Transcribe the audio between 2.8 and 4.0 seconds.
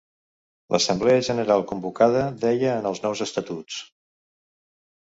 en els nous estatuts.